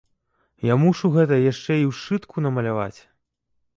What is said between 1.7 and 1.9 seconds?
і